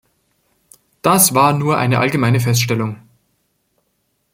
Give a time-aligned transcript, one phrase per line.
[1.03, 3.07] Das war nur eine allgemeine Feststellung.